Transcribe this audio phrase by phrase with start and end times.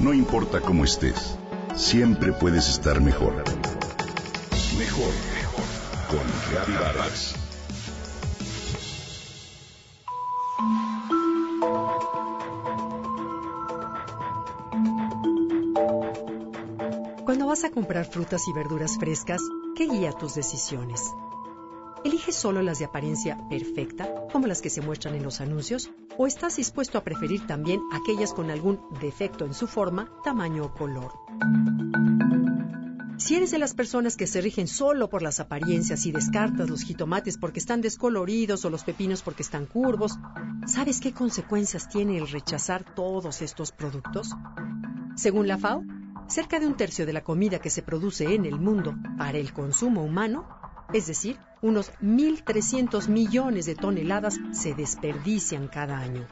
[0.00, 1.36] No importa cómo estés,
[1.76, 3.34] siempre puedes estar mejor.
[4.78, 5.64] Mejor, mejor.
[6.08, 7.34] Con Reavivadas.
[17.26, 19.42] Cuando vas a comprar frutas y verduras frescas,
[19.76, 21.12] ¿qué guía tus decisiones?
[22.04, 25.90] ¿Eliges solo las de apariencia perfecta, como las que se muestran en los anuncios,
[26.20, 30.74] o estás dispuesto a preferir también aquellas con algún defecto en su forma, tamaño o
[30.74, 31.12] color?
[33.16, 36.82] Si eres de las personas que se rigen solo por las apariencias y descartas los
[36.82, 40.18] jitomates porque están descoloridos o los pepinos porque están curvos,
[40.66, 44.28] ¿sabes qué consecuencias tiene el rechazar todos estos productos?
[45.16, 45.84] Según la FAO,
[46.28, 49.54] cerca de un tercio de la comida que se produce en el mundo para el
[49.54, 50.46] consumo humano
[50.92, 56.26] es decir, unos 1.300 millones de toneladas se desperdician cada año.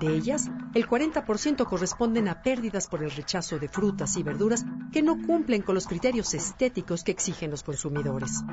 [0.00, 5.02] De ellas, el 40% corresponden a pérdidas por el rechazo de frutas y verduras que
[5.02, 8.44] no cumplen con los criterios estéticos que exigen los consumidores.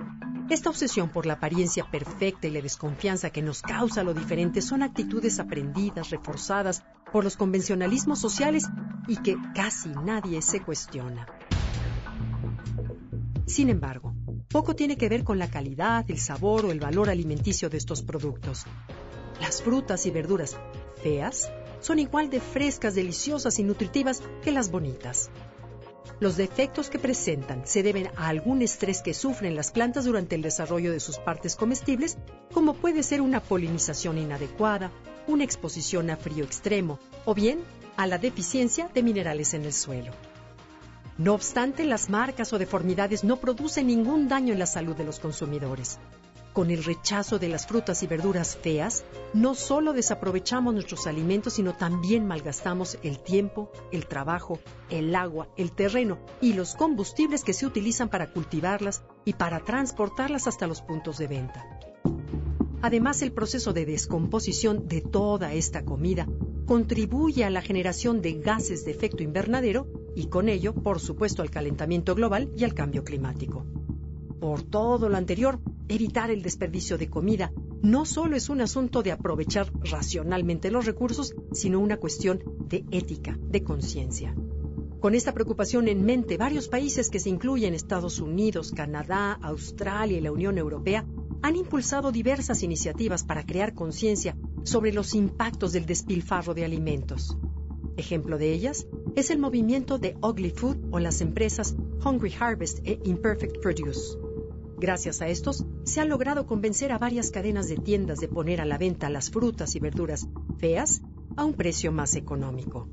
[0.49, 4.83] Esta obsesión por la apariencia perfecta y la desconfianza que nos causa lo diferente son
[4.83, 8.67] actitudes aprendidas, reforzadas por los convencionalismos sociales
[9.07, 11.27] y que casi nadie se cuestiona.
[13.45, 14.12] Sin embargo,
[14.53, 18.03] poco tiene que ver con la calidad, el sabor o el valor alimenticio de estos
[18.03, 18.65] productos.
[19.41, 20.55] Las frutas y verduras
[21.01, 21.51] feas
[21.81, 25.31] son igual de frescas, deliciosas y nutritivas que las bonitas.
[26.19, 30.43] Los defectos que presentan se deben a algún estrés que sufren las plantas durante el
[30.43, 32.19] desarrollo de sus partes comestibles,
[32.53, 34.91] como puede ser una polinización inadecuada,
[35.25, 37.61] una exposición a frío extremo o bien
[37.97, 40.11] a la deficiencia de minerales en el suelo.
[41.17, 45.19] No obstante, las marcas o deformidades no producen ningún daño en la salud de los
[45.19, 45.99] consumidores.
[46.53, 51.75] Con el rechazo de las frutas y verduras feas, no solo desaprovechamos nuestros alimentos, sino
[51.75, 57.65] también malgastamos el tiempo, el trabajo, el agua, el terreno y los combustibles que se
[57.65, 61.65] utilizan para cultivarlas y para transportarlas hasta los puntos de venta.
[62.81, 66.27] Además, el proceso de descomposición de toda esta comida
[66.65, 71.49] contribuye a la generación de gases de efecto invernadero y con ello, por supuesto, al
[71.49, 73.65] calentamiento global y al cambio climático.
[74.39, 77.51] Por todo lo anterior, evitar el desperdicio de comida
[77.81, 83.37] no solo es un asunto de aprovechar racionalmente los recursos, sino una cuestión de ética,
[83.41, 84.33] de conciencia.
[85.01, 90.21] Con esta preocupación en mente, varios países que se incluyen Estados Unidos, Canadá, Australia y
[90.21, 91.05] la Unión Europea
[91.41, 97.37] han impulsado diversas iniciativas para crear conciencia sobre los impactos del despilfarro de alimentos.
[97.97, 102.99] Ejemplo de ellas es el movimiento de Ugly Food o las empresas Hungry Harvest e
[103.03, 104.17] Imperfect Produce.
[104.77, 108.65] Gracias a estos, se ha logrado convencer a varias cadenas de tiendas de poner a
[108.65, 111.01] la venta las frutas y verduras feas
[111.37, 112.89] a un precio más económico.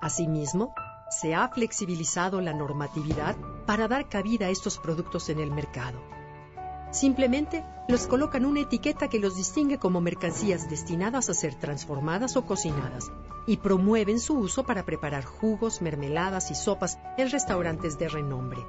[0.00, 0.72] Asimismo,
[1.10, 3.36] se ha flexibilizado la normatividad
[3.66, 6.00] para dar cabida a estos productos en el mercado.
[6.90, 12.46] Simplemente los colocan una etiqueta que los distingue como mercancías destinadas a ser transformadas o
[12.46, 13.10] cocinadas
[13.46, 18.64] y promueven su uso para preparar jugos, mermeladas y sopas en restaurantes de renombre.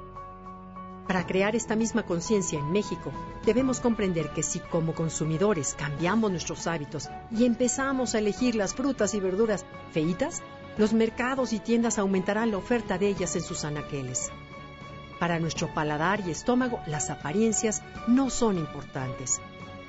[1.06, 3.10] Para crear esta misma conciencia en México,
[3.44, 9.12] debemos comprender que si como consumidores cambiamos nuestros hábitos y empezamos a elegir las frutas
[9.14, 10.42] y verduras feitas,
[10.78, 14.30] los mercados y tiendas aumentarán la oferta de ellas en sus anaqueles.
[15.20, 19.40] Para nuestro paladar y estómago, las apariencias no son importantes.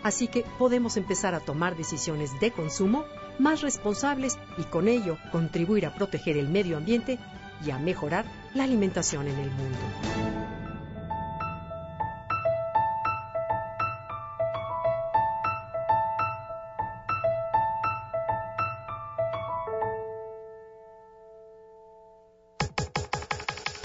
[0.03, 3.05] Así que podemos empezar a tomar decisiones de consumo
[3.39, 7.17] más responsables y con ello contribuir a proteger el medio ambiente
[7.65, 10.30] y a mejorar la alimentación en el mundo.